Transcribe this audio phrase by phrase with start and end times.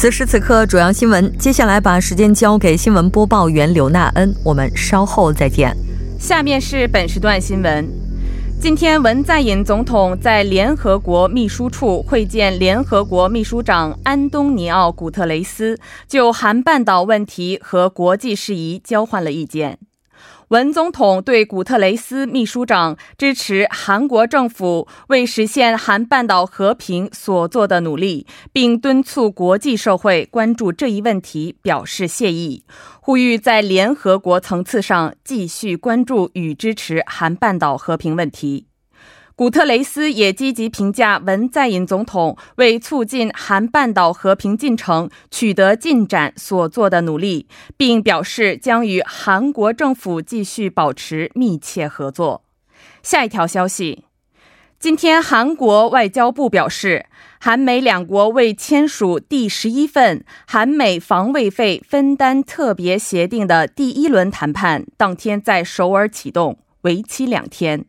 [0.00, 1.30] 此时此刻，主要新闻。
[1.36, 5.76] 接下来把时间交给新闻播报员刘娜恩，我们稍后再见。
[6.18, 7.86] 下面是本时段新闻。
[8.58, 19.76] 今天，文在寅总统在联合国秘书处会见联合国秘书长安东尼奥·古特雷斯，就韩半岛问题和国际事宜交换了意见。
[20.50, 32.64] 文总统对古特雷斯秘书长支持韩国政府为实现韩半岛和平所做的努力，并敦促国际社会关注这一问题表示谢意，
[33.00, 38.69] 呼吁在联合国层次上继续关注与支持韩半岛和平问题。
[39.40, 52.44] 古特雷斯也积极评价文在寅总统为促进韩半岛和平进程取得进展所做的努力，并表示将与韩国政府继续保持密切合作。
[53.02, 54.04] 下一条消息，
[54.78, 57.06] 今天韩国外交部表示，
[57.40, 67.86] 韩美两国为签署第十一份韩美防卫费分担特别协定的第一轮谈判当天在首尔启动，为期两天。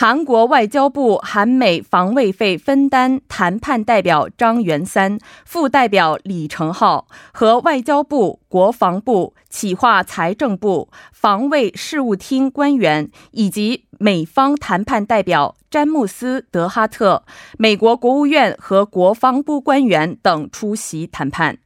[0.00, 17.24] 韩国外交部韩美防卫费分担谈判代表张元三、副代表李成浩和外交部、国防部、企划财政部、防卫事务厅官员，以及美方谈判代表詹姆斯·德哈特、
[17.58, 21.58] 美国国务院和国防部官员等出席谈判。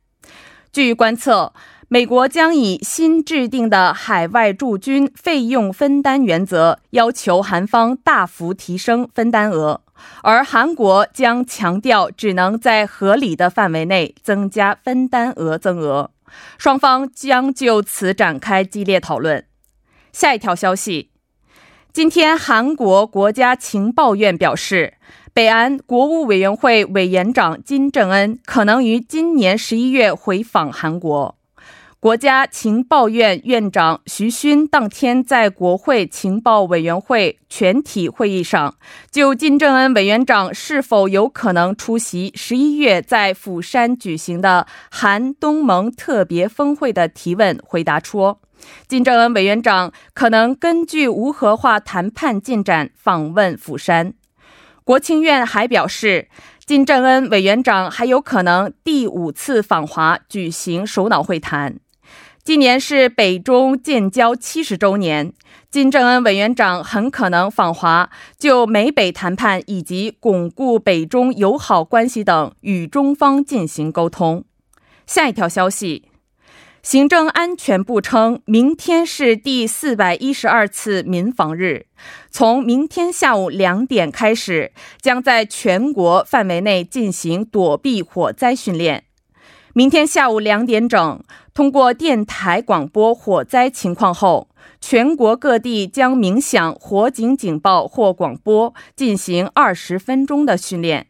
[0.72, 1.52] 据观测。
[1.88, 9.82] 美国将以新制定的海外驻军费用分担原则，要求韩方大幅提升分担额，
[10.22, 16.10] 而韩国将强调只能在合理的范围内增加分担额增额。
[16.58, 19.44] 双方将就此展开激烈讨论。
[20.10, 21.10] 下一条消息，
[21.92, 24.94] 今天韩国国家情报院表示，
[25.32, 31.36] 北韩国务委员会委员长金正恩可能于今年十一月回访韩国。
[32.04, 38.76] 国家情报院院长徐勋当天在国会情报委员会全体会议上，
[39.10, 48.38] 就金正恩委员长是否有可能出席十一月在釜山举行的韩东盟特别峰会的提问，回答说，
[48.86, 54.12] 金正恩委员长可能根据无核化谈判进展访问釜山。
[54.84, 56.28] 国情院还表示，
[56.66, 61.78] 金正恩委员长还有可能第五次访华举行首脑会谈。
[62.44, 65.32] 今年是北中建交七十周年，
[65.70, 74.44] 金正恩委员长很可能访华，就美北谈判以及巩固北中友好关系等与中方进行沟通。
[75.06, 76.10] 下一条消息，
[76.82, 81.86] 行政安全部称，明天是第四百一十二次民防日，
[82.30, 89.04] 从明天下午两点开始，将在全国范围内进行躲避火灾训练。
[89.76, 91.20] 明天下午两点整，
[91.52, 94.48] 通过电台广播火灾情况后，
[94.80, 101.08] 全国各地将鸣响火警警报或广播，进行二十分钟的训练。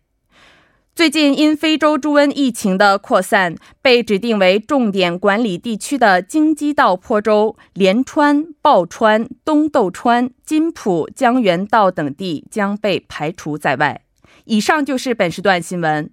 [0.94, 14.00] 最近因非洲猪瘟疫情的扩散，被指定为重点管理地区的京畿道坡州、连川、抱川、东豆川、金浦、江原道等地将被排除在外。
[14.46, 16.10] 以上就是本时段新闻。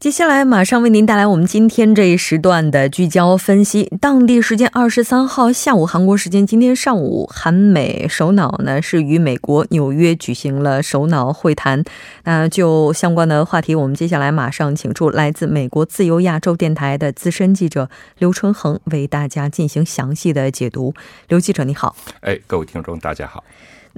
[0.00, 3.92] 接下来马上为您带来我们今天这一时段的聚焦分析。
[4.00, 11.82] 当地时间二十三号下午，韩国时间今天上午，韩美首脑呢是与美国纽约举行了首脑会谈。
[12.22, 20.94] 那就相关的话题，我们接下来马上请出来自美国自由亚洲电台的资深记者刘春恒为大家进行详细的解读。
[21.26, 21.96] 刘记者，你好。
[22.20, 23.42] 哎，各位听众，大家好。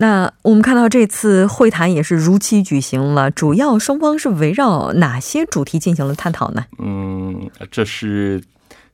[0.00, 6.64] 那我们看到这次会谈也是如期举行了，主要双方是围绕哪些主题进行了探讨呢？
[6.79, 8.43] 嗯，这是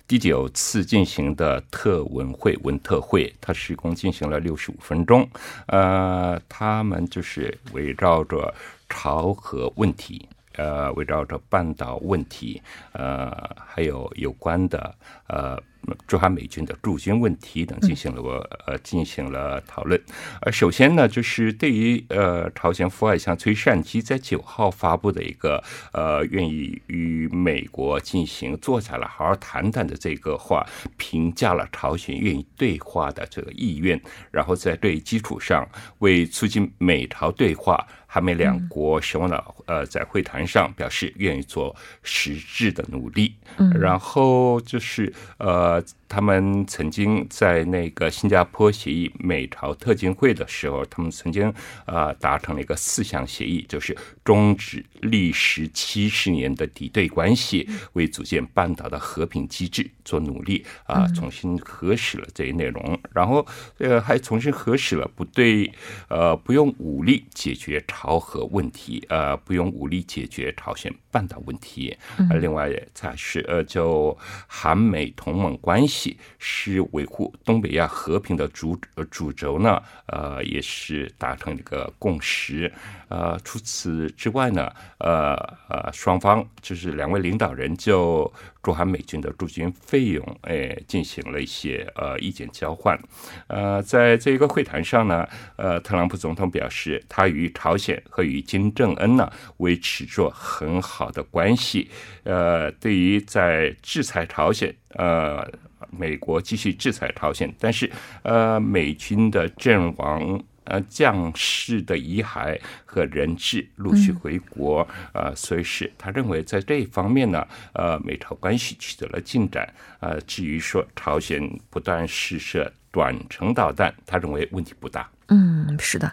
[0.08, 5.29] 第九次进行的特文会文特会，它是一共进行了六十五分钟。
[5.67, 8.53] 呃，他们就是围绕着
[8.88, 12.61] 朝核问题，呃，围绕着半岛问题，
[12.93, 14.94] 呃，还有有关的
[15.29, 15.62] 呃。
[16.08, 18.32] 驻韩美军的驻军问题等进行了我
[18.67, 20.03] 呃进行了讨论。
[20.41, 25.62] 呃，首先呢，就是对于呃朝鲜副外相崔善基在九号发布的一个
[25.93, 30.67] 呃愿意与美国进行坐下来好好谈谈的这个话，
[30.97, 34.00] 评价了朝鲜愿意对话的这个意愿，
[34.32, 35.64] 然后在这一基础上
[35.99, 37.87] 为促进美朝对话。
[38.17, 43.35] 韩美两国首脑呃在会谈上表示愿意做实质的努力，
[43.79, 45.85] 然后就是呃。
[46.08, 51.53] 他们曾经在那个新加坡协议美朝特金会的时候，他们曾经
[51.87, 63.44] 呃达成了一个四项协议，就是终止历时七十年的敌对关系，为组建半岛的和平机制做努力啊，重新核实了这一内容，然后
[63.79, 65.70] 呃还重新核实了不对
[66.08, 71.97] 呃不用武力解决朝核问题，呃不用武力解决朝鲜半岛问题，
[72.41, 74.17] 另外才是呃就
[74.47, 75.95] 韩美同盟关系。
[76.38, 78.78] 是维护东北亚和平的主
[79.10, 82.72] 主轴呢，呃，也是达成一个共识。
[83.08, 85.37] 呃，除此之外呢，呃
[85.69, 92.98] 呃，双方就是两位领导人就驻韩美军的驻军费用，哎，进行了一些呃意见交换。
[93.46, 101.88] 呃，在这一个会谈上呢，呃，特朗普总统表示，他与朝鲜和与金正恩呢维持着很好的关系。
[102.25, 105.48] 呃，对于在制裁朝鲜，呃。
[105.90, 107.90] 美国继续制裁朝鲜，但是，
[108.23, 119.73] 呃，美军的阵亡，呃，将士的遗骸和人质陆续回国，呃，所以是他认为在这一方面呢，呃，美朝关系取得了进展。
[120.00, 125.08] 呃，至于说朝鲜不断试射短程导弹，他认为问题不大。
[125.28, 126.12] 嗯，是的，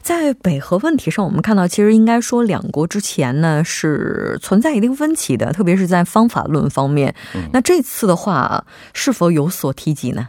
[0.00, 7.14] 在北核问题上，我们看到其实应该说两国之前呢是存在一定分歧的，特别是在方法论方面。
[7.52, 8.64] 那这次的话，
[8.94, 10.28] 是否有所提及呢？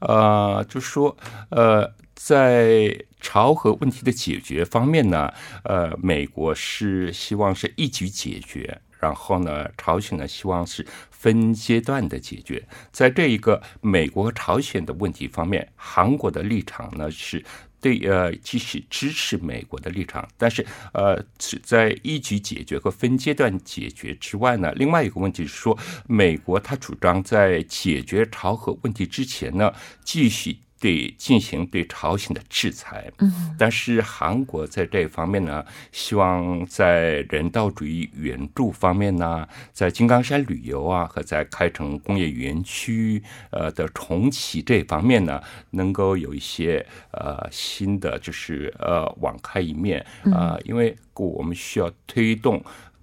[0.00, 1.16] 呃，就说，
[1.50, 5.32] 呃，在朝核问题的解决方面呢，
[5.62, 8.80] 呃，美国是希望是一举解决。
[9.02, 12.64] 然后呢，朝鲜呢希望是分阶段的解决。
[12.92, 17.44] 在这一个美国朝鲜的问题方面，韩国的立场呢是
[17.80, 20.64] 对呃继续支持美国的立场，但是
[20.94, 25.76] 呃是在一举解决和分阶段解决之外呢，另外一个问题是说，
[26.06, 29.72] 美国他主张在解决朝核问题之前呢，
[30.04, 30.58] 继续。
[30.82, 45.40] 对进行对朝鲜的制裁，嗯，但是韩国在这方面呢，希望在人道主义援助方面呢，在金刚山旅游啊和在开城工业园区呃的重启这方面呢，
[45.70, 50.04] 能够有一些呃新的就是呃网开一面。
[50.32, 52.60] 啊，因为我们需要推动。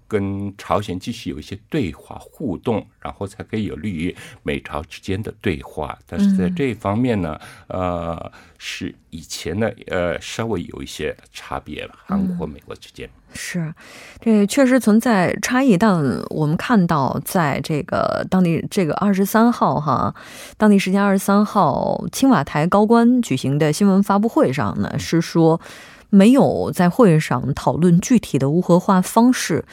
[0.10, 4.14] 跟朝鲜继续有一些对话互动，然后才可以有利于
[4.44, 5.98] 美朝之间的对话。
[6.08, 13.72] 但是在这一方面呢，呃，是以前呢，呃，稍微有一些差别，韩国和美国之间是，
[14.20, 15.78] 这确实存在差异。
[15.78, 15.94] 但
[16.30, 20.14] 我们看到，在这个当地这个二十三号哈，
[20.58, 25.62] 当地时间二十三号，青瓦台高官举行的新闻发布会上呢，是说。
[26.10, 29.64] 没有在会上讨论具体的无核化方式，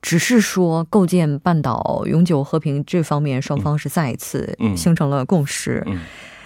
[0.00, 5.86] 只是说构建半岛永久和平这方面，双方是再一次形成了共识。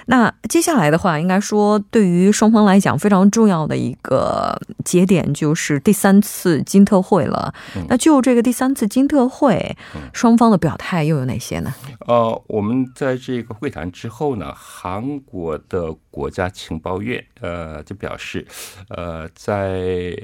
[0.06, 7.54] 那接下来的话，应该说对于双方来讲非常重要的一个节点就是第三次金特会了。
[7.88, 9.74] 那就这个第三次金特会，
[10.12, 11.72] 双方的表态又有哪些呢？
[12.06, 18.46] 呃，我们在这个会谈之后呢，韩国的国家情报院呃就表示，
[18.88, 20.16] 呃，在。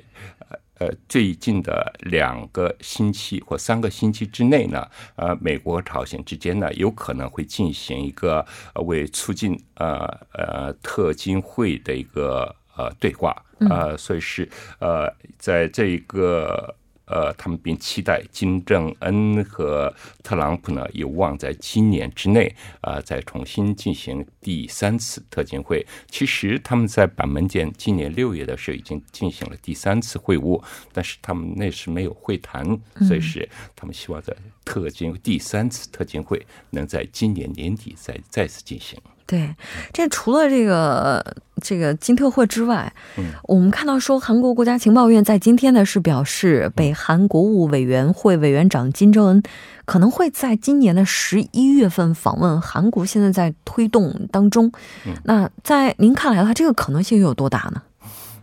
[0.80, 8.42] 呃，最近的两个星期或三个星期之内呢，呃，美国朝鲜之间呢，有可能会进行一个
[8.86, 16.74] 为促进呃呃特金会的一个呃对话，呃，所以是呃在这一个。
[17.10, 25.84] 呃，他们并期待金正恩和特朗普呢，有望在今年之内啊，再重新进行第三次特金会。
[26.08, 30.62] 其实他们在板门店今年六月的时候已经进行了第三次会晤，
[30.92, 32.64] 但是他们那时没有会谈，
[33.08, 34.32] 所以是他们希望在
[34.64, 38.96] 特金第三次特金会能在今年年底再再次进行。
[39.30, 39.54] 对，
[39.92, 41.24] 这除了这个
[41.62, 49.40] 这个金特会之外，嗯我们看到说韩国国家情报院在今天呢是表示，北韩国务委员会委员长金正恩
[49.84, 54.72] 可能会在今年的十一月份访问韩国，现在在推动当中。
[55.06, 57.82] 嗯那在您看来的话，这个可能性有多大呢？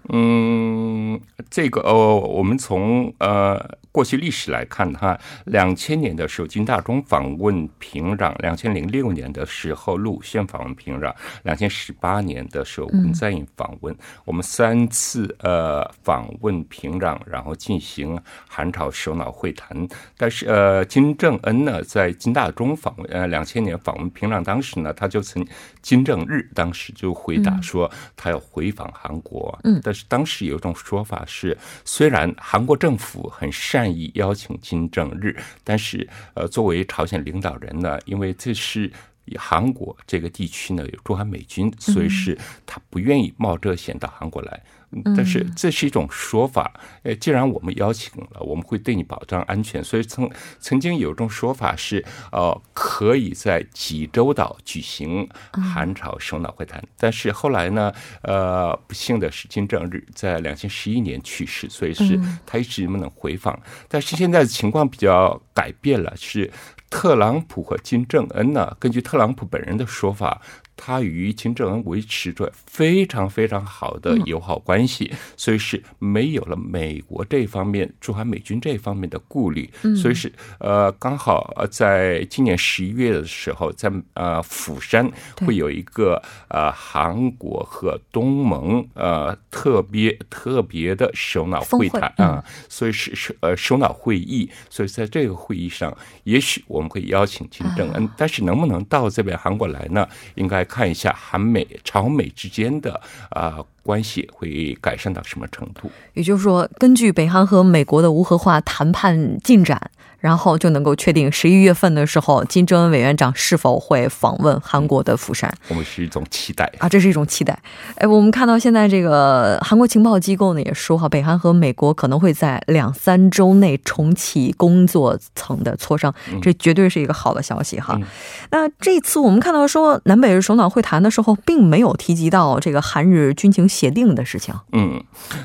[0.10, 3.60] 嗯，这个哦，我们从呃
[3.98, 11.12] 过去历史来看，哈，两千年的时候金大中访问平壤，两千零六年的时候陆宪访问平壤，
[11.42, 18.16] 两千十八年的时候文在寅访问，我们三次呃访问平壤，然后进行
[18.48, 19.76] 韩朝首脑会谈。
[20.16, 25.44] 但是呃，金正恩呢，在金大中访问呃两千年访问平壤，当时呢，他就曾
[25.82, 29.82] 金正日当时就回答说他要回访韩国，嗯。
[29.84, 38.92] 但是当时有一种说法是，虽然韩国政府很善意邀请金正日，但是呃，作为朝鲜领导人呢，因为这是。
[39.38, 44.62] 韩国这个地区呢有驻韩美军，所以是他不愿意冒这险到韩国来。
[44.92, 46.72] 嗯但是这是一种说法，
[47.04, 50.32] 呃，既然我们邀请了，我们会对你保障安全，所以曾
[50.62, 57.92] 曾经有一种说法是，呃，可以在济州岛举行韩朝首脑会谈，但是后来呢，
[58.22, 66.50] 呃，不幸的是金正日在两千十一年去世，所以是他一直没能回访，但是现在的情况比较改变了，是
[66.90, 70.42] 特朗普和金正恩呢，根据特朗普本人的说法。
[70.78, 85.12] 他与金正恩维持着非常非常好的友好关系，所以是没有了美国这方面驻韩美军这方面的顾虑，所以是呃刚好呃在今年十一月的时候，在呃釜山
[85.46, 95.92] 会有一个呃韩国和东盟呃特别特别的首脑会谈啊，所以是是呃首脑会议，所以在这个会议上，
[96.24, 100.08] 也许我们可以邀请金正恩，但是能不能到这边韩国来呢？
[100.36, 100.67] 应该。
[100.68, 105.90] 看一下韩美、朝美之间的啊、关系会改善到什么程度？
[106.14, 109.80] 也就是说，根据北韩和美国的无核化谈判进展，
[110.20, 115.50] 然后就能够确定十一月份的时候，金正恩委员长是否会访问韩国的釜山。
[115.70, 117.58] 我们是一种期待啊，这是一种期待。
[117.96, 127.96] 哎，我们看到现在这个韩国情报机构呢也说哈，北韩和美国可能会在两三周内重启工作层的磋商，这绝对是一个好的消息哈。
[128.02, 128.04] 嗯、
[128.52, 134.54] 那这次我们看到说，南北日首脑会谈的时候，并没有提及到这个韩日军情协定的事情。
[134.72, 135.04] 嗯，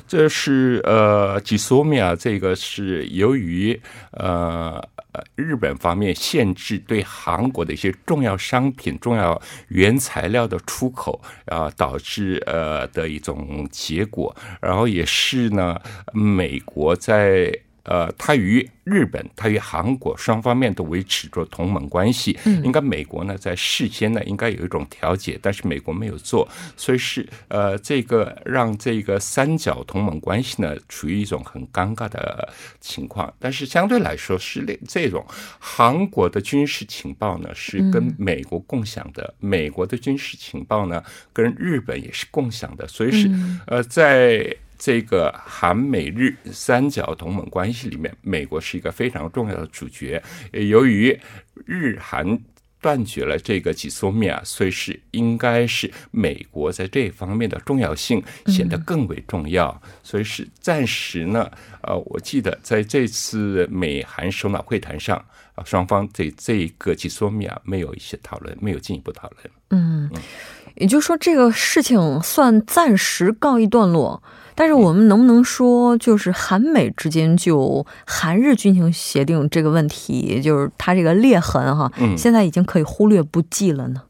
[0.09, 3.79] 这是呃，吉索米亚这个是由于。
[4.13, 4.83] 呃，
[5.37, 14.35] 日本方面限制对韩国的一些重要商品、重要原材料的出口，啊，导致呃的一种结果。
[14.61, 15.81] 然后也是呢，
[16.13, 17.51] 美国在
[17.85, 22.39] 呃，它与日本、它与韩国双方面都维持着同盟关系。
[22.63, 32.49] 应该美国呢在事先呢应该有一种调解，但是美国没有做，所以是呃这个让这个三角同盟关系呢处于一种很尴尬的
[32.81, 33.33] 情况。
[33.39, 35.25] 但是相对来说是这种
[35.59, 43.31] 韩国的军事情报呢是跟美国共享的，美国的军事情报呢跟日本也是共享的，所以是
[43.67, 44.55] 呃在。
[44.85, 50.21] 这个韩美日三角同盟关系里面，美国是一个非常重要的主角。
[50.51, 51.17] 由于
[51.65, 52.37] 日韩
[52.81, 59.81] 断绝了这个几索米亚，所以是应该是美国在这方面的重要性显得更为重要。
[60.03, 61.49] 所以是暂时呢，
[61.83, 65.17] 呃，我记得在这次美韩首脑会谈上，
[65.55, 69.51] 啊，双方对这个几索米亚没有一些讨论，没有进一步讨论。
[69.71, 70.11] 嗯，
[70.75, 74.23] 也就是说，这个事情算暂时告一段落。
[74.55, 84.03] 但是我们能不能说，就是韩美之间就韩日军情协定这个问题，就是它这个裂痕哈，嗯、现在已经可以忽略不计了呢？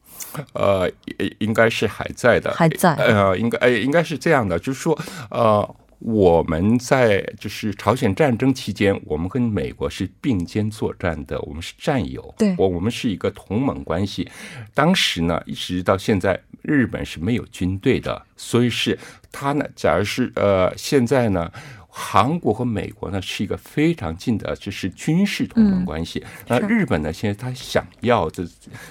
[0.54, 0.90] 呃，
[1.38, 2.94] 应该是还在的，还在。
[2.94, 4.98] 呃，应该哎，应该是这样的，就是说，
[5.30, 14.28] 呃，我们在就是朝鲜战争期间，我们跟美国是并肩作战的，我们是战友，对，我我们是一个同盟关系。
[14.74, 18.98] 当时呢，一直到现在，日本是没有军队的，所以是。
[19.34, 19.66] 他呢？
[19.74, 21.50] 假如是呃，现在呢，
[21.88, 26.22] 韩国和美国呢是一个非常近的，就是军事同盟关系。
[26.46, 28.42] 那、嗯、日本呢，现在他想要这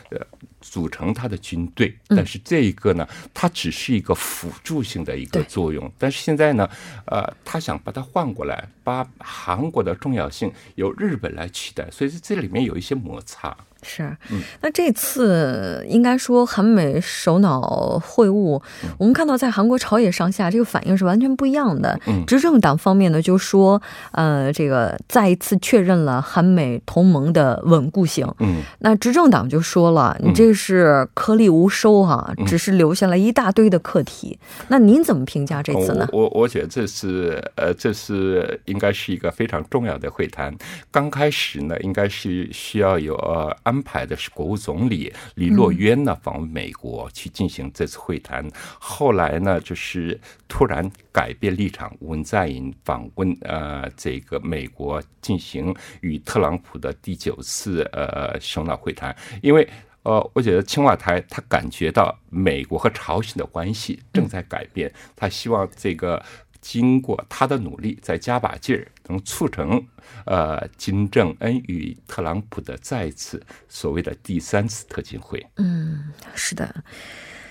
[0.09, 0.19] 呃
[0.61, 5.91] 组成他的军队，但是这一个呢，它只是一个辅助性的一个作用。
[5.97, 6.69] 但是现在呢，
[7.05, 13.57] 呃，他想把它换过来，把韩国的重要性由日本来取代，所以这里面有一些摩擦。
[13.83, 18.61] 是嗯，那这次应该说韩美首脑会晤，
[18.97, 21.99] 我们看到在韩国朝野上下这个反应是完全不一样的。
[22.07, 28.27] 嗯执政党方面呢，就说呃，这个再一次确认了韩美同盟的稳固性。
[28.39, 34.37] 嗯那执政党就说了，你这是颗粒无收哈、嗯只是留下了一大堆的课题。
[34.67, 36.07] 那您怎么评价这次呢？
[36.11, 40.53] 我我我觉得这是呃，这是应该是一个非常重要的会谈。
[40.91, 48.45] 刚开始呢，应该是需要有呃安排的是国务总理李洛渊呢访问美国去进行这次会谈。
[48.77, 59.65] 后来呢，就是突然改变立场，文在寅访问呃这个美国进行与特朗普的第九次呃首脑会谈，因为。
[60.03, 66.19] 呃，我觉得青瓦台他感觉到美国和朝鲜的关系正在改变，他希望这个
[66.61, 69.83] 经过他的努力，再加把劲儿，能促成
[70.25, 75.45] 呃金正恩与特朗普的再次所谓的第三次特金会。
[75.57, 76.73] 嗯是的。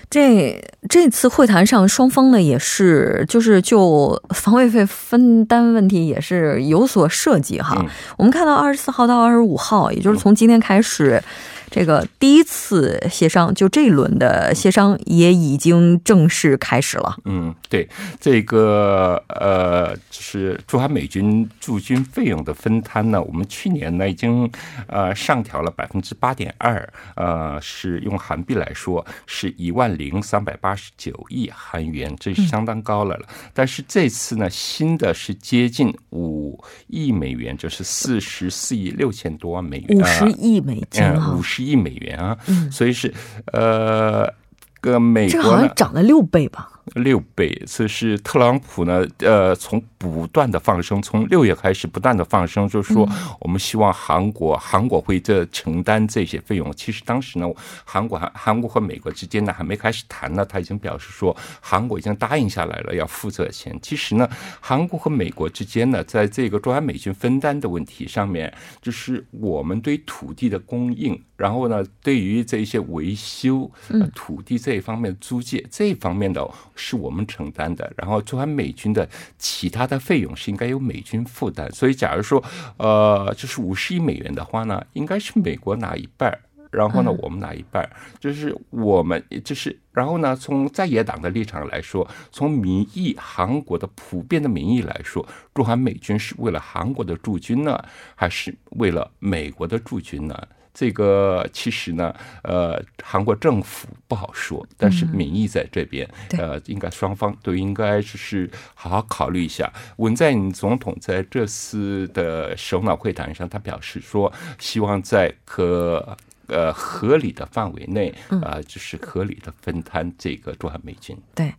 [0.09, 7.77] 这这次会谈上，双方呢也是就是就防卫费分担问题也是有所涉及哈。
[7.79, 7.87] 嗯
[8.17, 11.23] 我们看到二十四号到二十五号，也就是从今天开始，
[11.71, 17.15] 这个第一次协商，就这一轮的协商也已经正式开始了。
[17.23, 17.87] 嗯，对，
[18.19, 24.51] 这个呃，就是驻韩美军驻军费用的分摊呢，我们去年呢已经
[24.87, 33.25] 呃上调了百分之八点二，呃，是用韩币来说是一万零三百八十九亿韩元，这是相当高了了。
[33.53, 42.37] 但是这次呢，新的是接近五亿美元，就是四十四亿六千多万美元，五十亿美金嗯，哈五，十亿美元啊，
[42.71, 43.13] 所以是
[43.53, 44.33] 呃。
[44.81, 46.67] 个美这好像涨了六倍吧？
[46.95, 53.07] 六倍，这是特朗普呢，呃，从不断的放生，从六月开始不断的放生，就是说
[53.39, 56.71] 我们希望韩国韩国会这承担这些费用。
[56.75, 57.47] 其实当时呢，
[57.85, 63.77] 韩国韩韩国和美国之间呢还没开始谈呢，他已经表示说韩国已经答应下来了要付这钱。
[63.81, 64.27] 其实呢，
[64.59, 76.41] 韩国和美国之间呢，在这个中韩美军分担的问题上面，就是我们对土地的供应，然后呢，对于这些维修、呃、土地这一方面租借这一方面的。
[76.75, 81.71] 是我们承担的，然后驻韩美军的其他的费用是应该由美军负担。
[81.71, 82.43] 所以，假如说
[82.77, 86.37] 呃，就是五十亿美元的话呢，应该是美国拿一半，
[86.71, 87.87] 然后呢，我们拿一半，
[88.19, 97.77] 就是我们就是，然后呢，从在野党的立场来说，从民意韩国的普遍的民意来说，驻韩美军是为了韩国的驻军呢，
[98.15, 100.47] 还是为了美国的驻军呢？
[100.73, 109.71] 这个其实呢，呃，韩国政府不好说，但是民意在这边，呃，应该双方都应该就是好好考虑一下。
[109.97, 116.17] 文在寅总统在这次的首脑会谈上，他表示说，希望在可。
[116.51, 121.17] 呃，合理的范围内，啊、呃，就是合理的分摊这个驻韩美军。
[121.33, 121.53] 对，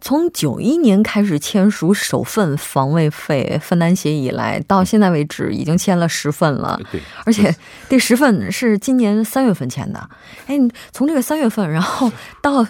[0.00, 6.80] 从九一年开始签署首份防卫费分担协议以来，到现在为止已经签了十份了。
[6.92, 7.54] 对，而且
[7.88, 10.08] 第十份是今年三月份签的。
[10.46, 10.56] 哎，
[10.92, 12.66] 从这个三月份，然后到。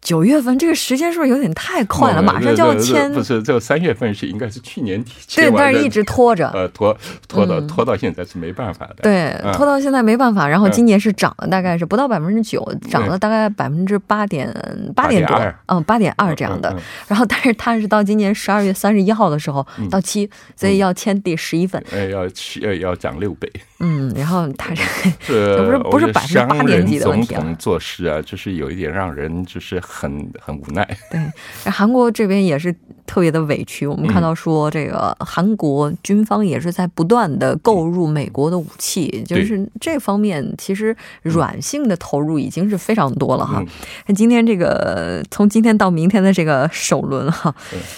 [0.00, 2.22] 九月份这个时间是不是有点太快了？
[2.22, 10.48] 马上就要签，不是这个三月份是应该是去年底对，但是一直拖着，呃，拖拖到拖到现在是没办法的，对，拖到现在没办法。
[10.48, 14.54] 然后今年是涨了，大概是不到百分之九，涨了大概百分之八点
[14.94, 16.74] 八点多，嗯，八点二这样的。
[17.06, 22.24] 然后，但是它是到今年十二月三十一号的时候到期，所以要签第十一份，呃，要
[22.60, 23.50] 要要涨六倍，
[23.80, 24.84] 嗯，然后他 是
[25.26, 29.78] 这不是不是百分之八点几的问题总统做事啊，就是有一点让人就是。
[29.80, 32.74] 很很无奈，对，韩国这边也是
[33.06, 33.86] 特别的委屈。
[33.86, 43.64] 我们看到说，这个韩国军方也是在不断的购入美国的武器，就是这方面其实软性的投入已经是非常多了哈。
[44.06, 47.54] 那今天这个从今天到明天的这个首轮哈，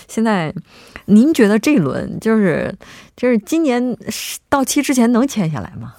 [0.07, 0.55] 现在
[1.11, 2.73] 您觉得这轮就是
[3.16, 3.96] 就是今年
[4.49, 5.94] 到期之前能签下来吗？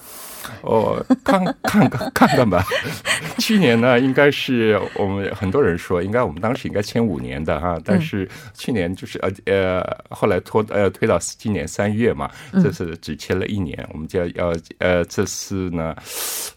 [0.64, 2.64] 哦，看 看看看看吧。
[3.38, 13.88] 去年呢，应该是我们很多人说，应该我们当时应该签五年的哈，但是去年就是呃呃，后来拖呃推到今年三月嘛，这次只签了一年。
[13.94, 15.96] 我们就要呃这次呢，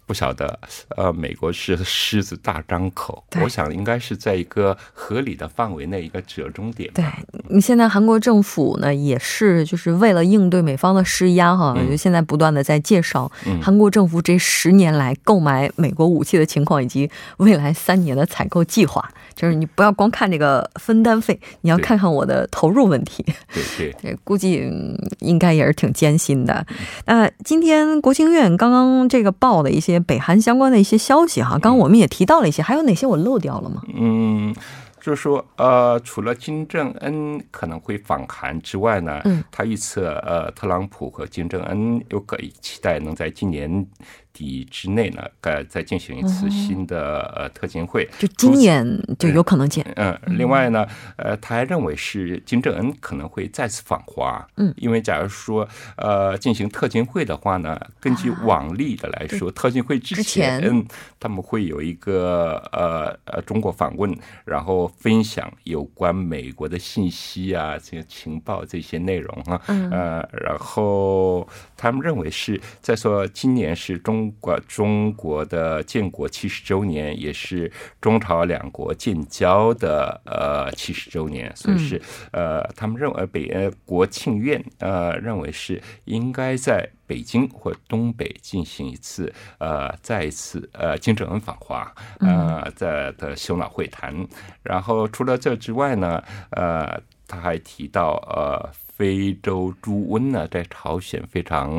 [0.07, 0.59] 不晓得
[0.97, 6.91] 呃，美国是狮子大张口，我想应该是在一个合理的范围内一个折中点。
[6.93, 7.05] 对
[7.49, 13.31] 你现在韩国政府呢，也是就是为了应对美方的施压哈，就现在不断的在介绍
[13.63, 19.11] 韩国政府这十年来购买美国武器的情况，以及未来三年的采购计划。
[19.35, 23.25] 就是你不要光看这个分担费，你要看看我的投入问题。
[23.53, 26.65] 对对对，估计、嗯、应该也是挺艰辛的。
[27.07, 29.94] 那、呃、今天国庆院刚刚这个报的一些。
[29.95, 31.51] 些北韩相关的一些消息哈。
[31.53, 33.83] 刚刚我们也提到了一些，还有哪些我漏掉了吗？
[33.95, 34.55] 嗯。
[35.01, 43.87] 就是说，呃，除了金正恩可能会访韩之外呢，嗯，他预测，呃，特朗普和金正恩又可以期待能在今年。
[44.35, 48.85] 底之内呢，该再进行一次新的呃特勤会，就今年
[49.17, 49.87] 就有可能见。
[49.95, 50.85] 嗯，另外呢，
[51.17, 54.45] 呃，他还认为是金正恩可能会再次访华。
[54.57, 55.67] 嗯，因为假如说
[55.97, 60.85] 呃进行特勤会的话呢，根据往例的来说，特勤会之前
[61.21, 64.13] 他们会有一个呃呃中国访问，
[64.45, 74.24] 然后分享有关美国的信息啊，这些情报这些内容啊，呃，然后他们认为是再说今年是中。
[74.25, 82.01] 中国中国的建国七十周年，也是中朝两国建交的呃七十周年，所以是
[82.33, 94.27] 呃，他们认为北呃国庆院呃认为是应该在北京或东北进行一次呃再一次呃金正恩访华呃在的首脑会谈。
[94.63, 98.84] 然后除了这之外呢，呃，他还提到呃。
[99.05, 101.71] 非洲猪瘟呢，在朝鲜非常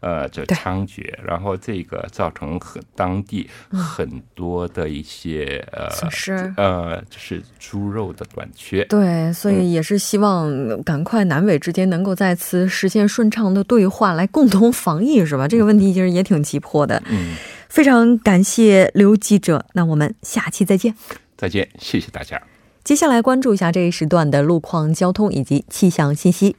[0.00, 8.84] 呃就猖獗，然后这个造成很当地很多的一些呃损失，呃就是猪肉的短缺。
[8.86, 15.46] 对，所以也是希望赶快南北之间能够再次实现顺畅的对话，来共同防疫，是吧？
[15.46, 17.00] 这个问题其实也挺急迫的。
[17.06, 17.36] 嗯，
[17.68, 20.92] 非常感谢刘记者，那我们下期再见。
[21.36, 22.42] 再见，谢谢大家。
[22.86, 26.54] 接下来关注一下这一时段的路况、交通以及气象信息。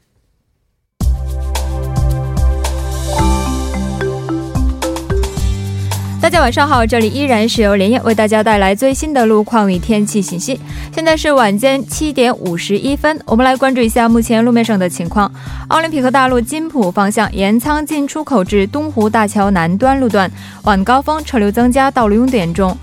[6.21, 10.59] 大家晚上好，这里依然是由连夜为大家带来最新的路况与天气信息。
[10.93, 15.31] 现在是晚间七点五十一分，我们来关注一下目前路面上的情况。
[15.69, 20.29] 奥林匹克大路金浦方向盐仓进出口至东湖大桥南端路段
[20.63, 22.77] 晚高峰车流增加，道路拥堵严重。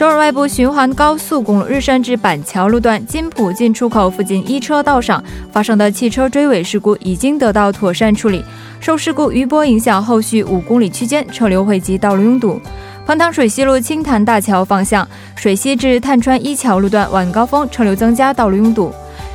[0.00, 8.42] 首尔外部循环高速公路日山至板桥路段金浦进出口附近一车道上发生的汽车追尾事故已经得到妥善处理，
[8.80, 12.58] 受事故余波影响，后续五公里区间车流汇集，道路拥堵。
[13.04, 18.90] 彭塘水西路青潭大桥方向水西至探川一桥路段晚高峰车流增加，道路拥堵。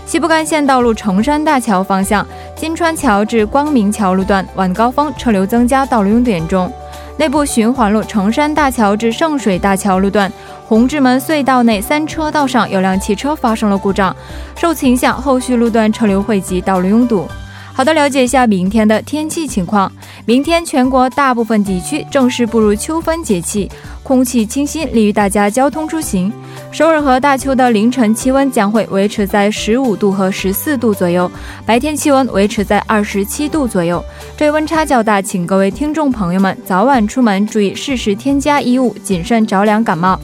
[0.07, 2.25] 西部干线道路成山大桥方向
[2.55, 6.73] 金川桥至光明桥路段晚高峰车流增加，道路拥堵严重。
[7.17, 10.31] 内部循环路成山大桥至圣水大桥路段。
[10.67, 14.15] 红志门隧道内三车道上有辆汽车发生了故障，
[14.55, 17.27] 受此影响，后续路段车流汇集，道路拥堵。
[17.75, 19.91] 好的，了解一下明天的天气情况。
[20.25, 23.69] 明天全国大部分地区正式步入秋分节气，
[24.01, 26.31] 空气清新，利于大家交通出行。
[26.71, 31.29] 首尔和大邱的凌晨气温将会维持在十五度和十四度左右，
[31.65, 34.01] 白天气温维持在二十七度左右。
[34.37, 40.17] 这温差较大，请各位听众朋友们早晚出门注意适时添加衣物，谨慎着凉感冒。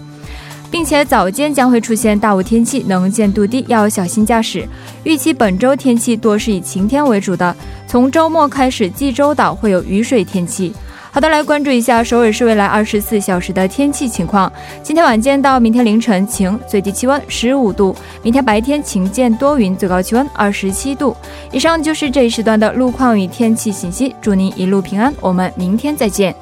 [0.72, 4.66] 并且早间将会出现大雾天气，能见度低，要小心驾驶。
[5.04, 7.56] 预期本周天气多是以晴天为主的，
[7.86, 10.74] 从周末开始，济州岛会有雨水天气。
[11.14, 14.50] 好的，来关注一下首尔市未来二十四小时的天气情况。
[14.82, 21.14] 今天晚间到明天凌晨晴，最低气温十五度；明天白天晴间多云，最高气温二十七度。
[21.52, 26.34] 以上就是这一时段的路况与天气信息，祝您一路平安，我们明天再见。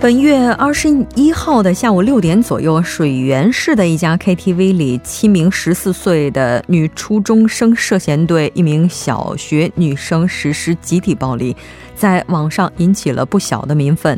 [0.00, 11.56] 本月二十一号的下午六点左右，水源市的一家 KTV 里，七名十四岁的女初中生涉嫌对一名小学女生实施集体暴力，
[11.96, 14.16] 在网上引起了不小的民愤。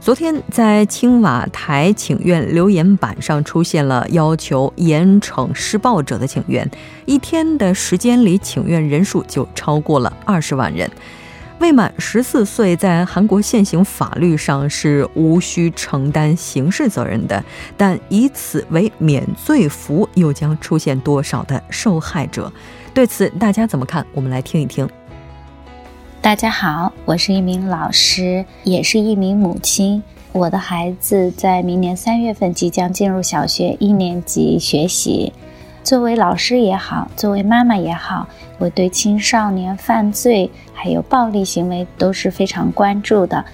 [0.00, 6.70] 昨天，在青瓦台请愿留言板上出现了要求严惩施暴者的请愿，
[7.06, 10.90] 一天的时间里，请愿人数就超过了二十万人。
[11.58, 17.42] 未满十四岁，在韩国现行法律上是无需承担刑事责任的，
[17.76, 22.52] 但以此为免罪符，又将出现多少的受害者？
[22.92, 24.04] 对此，大家怎么看？
[24.12, 24.88] 我们来听一听。
[26.20, 30.02] 大家好，我是一名老师，也是一名母亲。
[30.32, 35.32] 我的孩子在明年三月份即将进入小学一年级学习。
[35.82, 43.44] 作为老师也好，作为妈妈也好，我对青少年犯罪还有暴力行为都是非常关注的。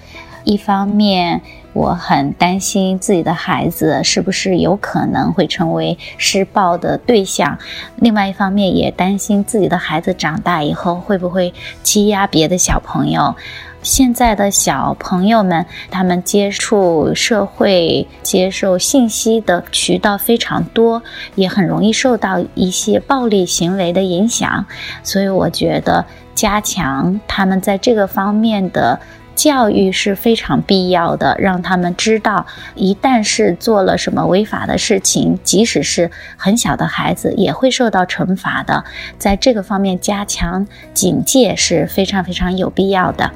[0.45, 1.41] 一方面，
[1.73, 7.57] 我很担心自己的孩子是不是有可能会成为施暴的对象，
[7.97, 13.35] 另外一方面也担心自己的孩子长大以后会不会欺压别的小朋友。
[13.81, 21.01] 现在的小朋友们，他们接触社会、接受信息的渠道非常多，
[21.35, 24.65] 也很容易受到一些暴力行为的影响。
[25.01, 28.99] 所以，我觉得加强他们在这个方面的
[29.33, 38.83] 教育是非常必要的，让他们知道，一旦是做了什么违法的事情，即使是很小的孩子也会受到惩罚的。
[39.17, 43.31] 在这个方面加强警戒是非常非常有必要的。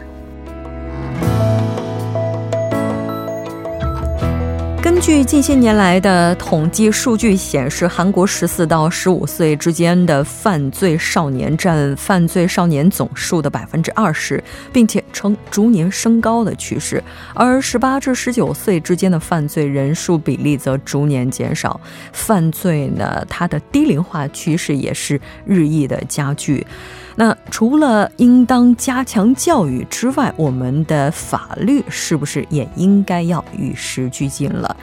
[5.04, 21.78] 据近些年来的统计数据显示，韩国十四到十五岁之间的犯罪少年占犯罪少年总数的百分之二十，并且呈逐年升高的趋势；而十八至十九岁之间的犯罪人数比例则逐年减少。
[22.14, 26.66] 犯罪呢，它的低龄化趋势也是日益的加剧。
[27.16, 34.76] 那除了应当加强教育之外，我们的法律是不是也应该要与时俱进了？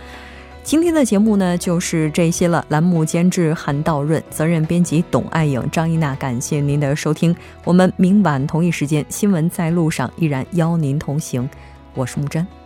[0.63, 2.65] 今天的节目呢，就是这些了。
[2.69, 7.35] 栏目监制韩道润，责任编辑董爱颖、张一娜，感谢您的收听。
[7.65, 11.49] 我们明晚同一时间，新闻在路上依然邀您同行。
[11.95, 12.60] 我是木真。